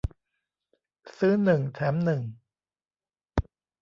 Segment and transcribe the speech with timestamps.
[1.17, 2.21] ซื้อหนึ่งแถมหนึ่ง